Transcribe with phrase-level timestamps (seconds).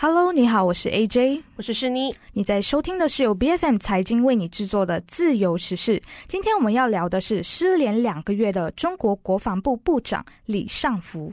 [0.00, 2.14] Hello，你好，我是 AJ，我是诗妮。
[2.32, 6.00] 你在收听的是由 BFM 财经为你制作的自由时事。
[6.28, 11.32] 今天我们要聊的是失联两个月的中国国防部部长李尚福。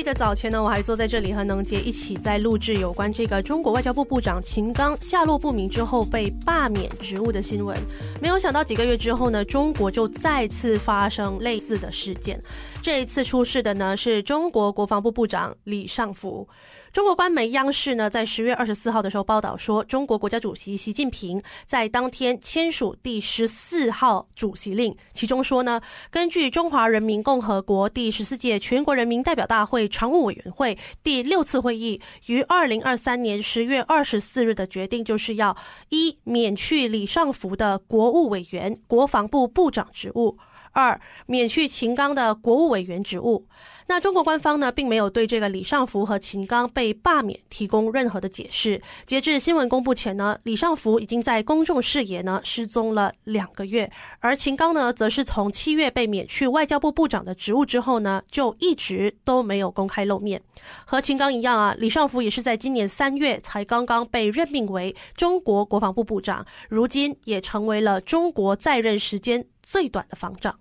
[0.00, 7.76] 记得早前呢，我还坐在这里和能杰一起在录制有关这个中国外交部部长秦刚下落不明之后被罢免职务的新闻。
[8.18, 12.42] 没有想到几个月之后呢，中国就再次发生类似的事件。
[12.80, 16.48] 这一次出事的呢是中国国防部部长李尚福。
[16.92, 35.56] 中国官媒央视呢，在十月二十四号的时候报道说，中国国家主席习近平在当天签署第十四号主席令，其中说呢，根据中华人民共和国第十四届全国人民代表大会常务委员会第六次会议于二零二三年十月二十四日的决定，就是要
[35.90, 40.36] 一免去李尚福的国务委员、国防部部长职务。
[40.72, 43.46] 二免去秦刚的国务委员职务。
[43.86, 48.80] 那中国官方呢，并没有对这个李尚福和秦刚被罢免提供任何的解释。
[49.04, 60.40] 截至新闻公布前呢，李尚福已经在公众视野呢失踪了两个月，而秦刚呢，则是从七月被免去外交部部长的职务之后呢，就一直都没有公开露面。
[60.84, 70.58] 和秦刚一样啊，李尚福也是在今年三月才刚刚被任命为中国国防部部长，如今也成为了中国在任时间最短的方丈。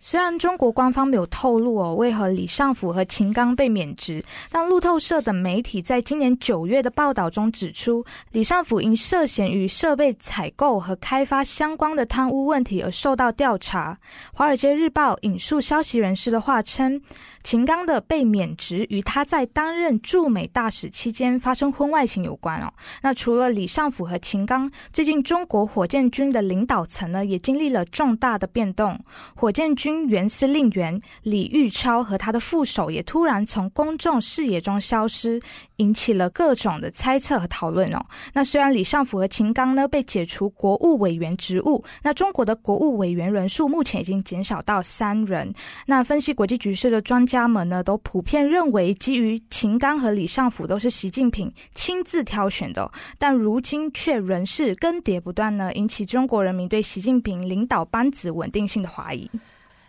[0.00, 13.98] 虽然中国官方没有透露哦为何李尚福和秦刚被免职，但路透社等媒体在今年九月的报道中指出，李尚福因涉嫌与设备采购和开发相关的贪污问题而受到调查。
[14.32, 17.00] 华尔街日报引述消息人士的话称。
[17.44, 22.70] 秦刚的被免职与他在担任驻美大使期间发生婚外情有关哦。
[23.00, 29.00] 那除了李尚福和秦刚，最近中国火箭军的领导层呢也经历了重大的变动。
[29.34, 35.40] 火箭军军原司令员李玉超和他的副手也突然从公众视野中消失，
[35.76, 38.06] 引起了各种的猜测和讨论哦。
[38.32, 45.52] 那虽然李尚福和秦刚呢被解除国务委员职务，那中国的国务委员人数目前已经减少到三人。
[45.86, 47.48] 那分析国际局势的专家。
[47.48, 59.30] 们呢都普遍认为，基于秦刚和李尚福都是习近平亲自挑选的，但如今却仍是更迭不断呢，引起中国人民对习近平领导班子稳定性的怀疑。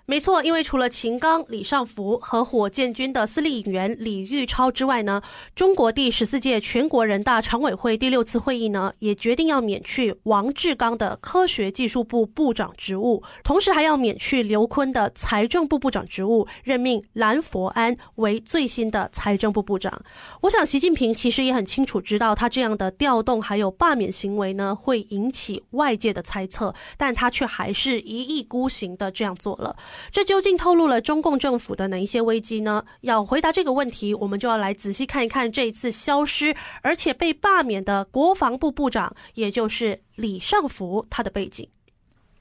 [0.09, 5.21] 没错，因为除了秦刚、李尚福和火箭军的司令员李玉超之外呢，
[5.55, 20.01] 中国第十四届全国人大常委会第六次会议呢，也决定要免去王志刚的科学技术部部长职务，同时还要免去刘昆的财政部部长职务，任命蓝佛安为最新的财政部部长。
[20.41, 29.75] 我想，习近平其实也很清楚知道，他这样的调动还有罢免行为呢，会引起外界的猜测，但他却还是一意孤行的这样做了。
[30.11, 32.83] 这究竟透露了中共政府的哪一些危机呢？
[33.01, 41.67] 要回答这个问题，我们就要来仔细看一看这一次消失而且被罢免的国防部部长，也就是李尚福他的背景。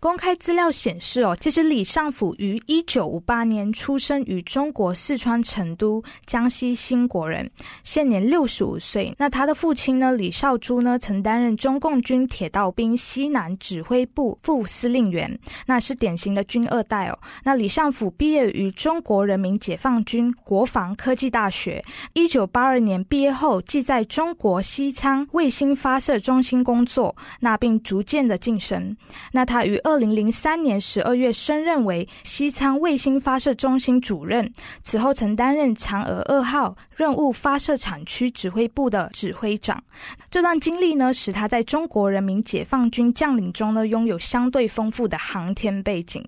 [0.00, 7.50] 公开资料显示，哦，其实李尚甫于一九五八年出生于中国四川成都，江西兴国人，
[7.82, 9.12] 现年六十五岁。
[9.18, 15.36] 那他的父亲呢，李少珠呢，曾担任中共军铁道兵西南指挥部副司令员，
[15.66, 17.18] 那是典型的军二代哦。
[17.42, 28.96] 那李尚甫毕业于中国人民解放军国防科技大学，一九八二年毕业后，即在中国西昌卫星发射中心工作，那并逐渐的晋升。
[29.32, 39.82] 那他与二零零三年十二月升任为西昌卫星发射中心主任，此后曾担任嫦娥二号任务发射产区指挥部的指挥长。
[40.30, 46.22] 这段经历呢，使他在中国人民解放军将领中呢，拥有相对丰富的航天背景。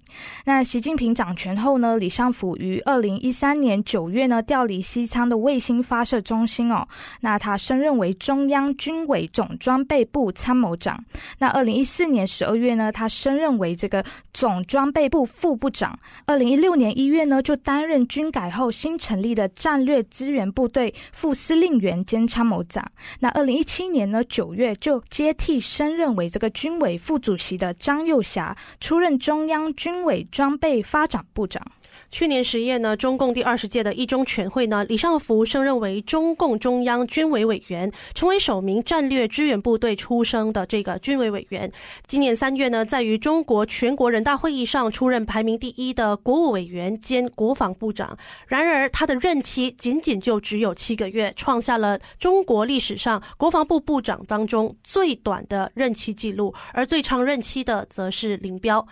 [0.46, 6.88] 那习近平掌权后呢，李尚福于二零一三年九月呢，调离西昌的卫星发射中心哦，
[7.20, 10.98] 那他升任为中央军委总装备部参谋长。
[11.38, 13.49] 那二零一四年十二月呢，他升任。
[13.58, 22.84] 为这个总装备部副部长，二零一六年一月呢，就担任军改后新成立的战略支援部队副司令员兼参谋长。
[23.20, 31.60] 那二零一七年呢九月，就接替升任为这个军委副主席的张又侠，出任中央军委装备发展部长。
[32.10, 41.70] 去年十月呢，中共第二十届的一中全会呢，李尚福升任为中共中央军委委员，成为首名战略支援部队出生的这个军委委员。
[42.06, 48.18] 今年三月呢，在于中国全国人大会议上出任排名第一的国务委员兼国防部长。
[48.48, 58.84] 然而，他的任期仅仅就只有七个月，创下了中国历史上国防部部长当中最短的任期记录，而最长任期的则是林彪。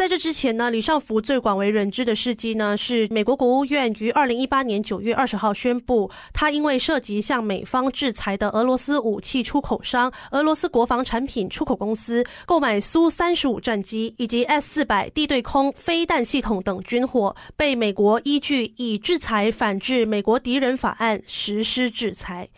[0.00, 22.48] 在这之前呢，李尚福最广为人知的事迹呢，是美国国务院于二零一八年九月二十号宣布，他因为涉及向美方制裁的俄罗斯武器出口商俄罗斯国防产品出口公司购买苏三十五战机以及 S 四百地对空飞弹系统等军火，被美国依据以制裁反制美国敌人法案实施制裁。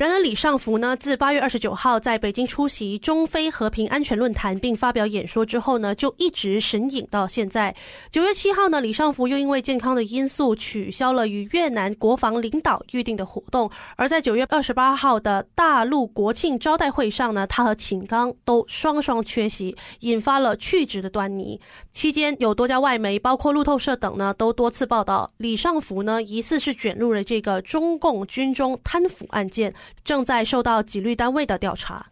[0.00, 7.76] 然而，李尚福呢，自八月二十九号在北京出席中非和平安全论坛并发表演说之后呢，就一直神隐到现在。
[8.10, 13.70] 九月七号呢，李尚福又因为健康的因素取消了与越南国防领导预定的活动。
[13.94, 21.60] 而在九月二十八号的大陆国庆招待会上呢，他和秦刚都双双缺席，引发了去职的端倪。
[21.92, 29.74] 期间有多家外媒，包括路透社等呢，都多次报道李尚福呢疑似是卷入了这个中共军中贪腐案件。
[30.04, 32.06] 正在受到纪律单位的调查。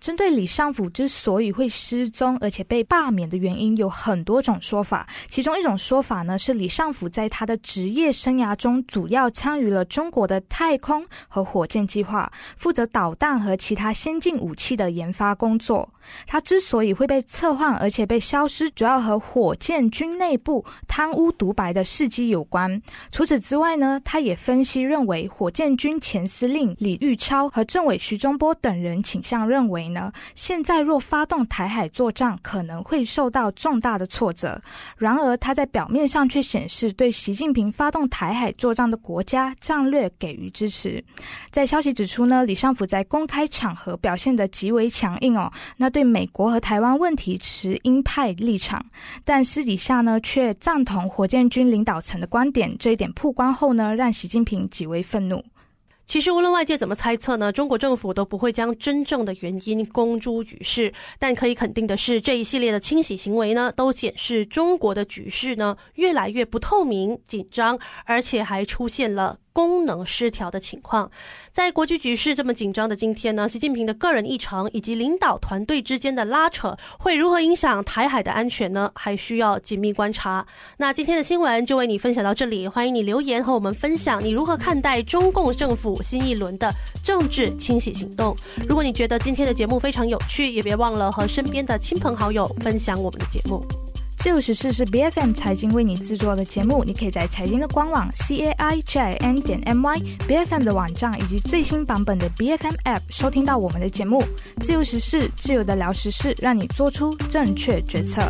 [0.00, 5.06] 针对李尚福之所以会失踪，而且被罢免的原因有很多种说法。
[5.28, 15.88] 其中一种说法呢，是李尚福在他的职业生涯中主要参与了中国的太空和火箭计划，负责导弹和其他先进武器的研发工作。
[16.26, 22.80] 他之所以会被策换，而且被消失，主要和火箭军内部贪污独白的事迹有关。
[23.10, 30.12] 除此之外呢，他也分析认为，火箭军前司令李玉超和政委徐中波等人倾向认为呢？
[30.34, 34.60] 现在若发动台海作战，可能会受到重大的挫折。
[34.96, 41.02] 然而，他在表面上却显示对习近平发动台海作战的国家战略给予支持。
[41.50, 48.84] 在消息指出呢，李尚福在公开场合表现得极为强硬哦，那对美国和台湾问题持鹰派立场，
[49.24, 52.76] 但私底下呢却赞同火箭军领导层的观点。
[52.78, 55.44] 这一点曝光后呢，让习近平极为愤怒。
[56.08, 60.90] 其实，无论外界怎么猜测呢，中国政府都不会将真正的原因公诸于世。
[61.18, 69.36] 但可以肯定的是，这一系列的清洗行为呢，都显示中国的局势呢越来越不透明、紧张，而且还出现了。
[69.58, 71.10] 功能失调的情况，
[71.50, 78.88] 在国际局势这么紧张的今天呢，习近平的个人议程以及领导团队之间的拉扯，会如何影响台海的安全呢？
[78.94, 80.46] 还需要紧密观察。
[80.76, 86.72] 那今天的新闻就为你分享到这里，欢迎你留言和我们分享你如何看待中共政府新一轮的
[87.02, 88.36] 政治清洗行动。
[88.68, 93.87] 如果你觉得今天的节目非常有趣，也别忘了和身边的亲朋好友分享我们的节目。
[94.18, 100.64] 自由时事是 B F M 财经为你制作的节目，你可以在财经的官网 c a i j n 点 M Y B F M
[100.64, 104.22] 的网站以及最新版本的 B F M App 收听到我们的节目。
[104.60, 108.22] 自由时事，自由的聊时事，让你做出正确决策。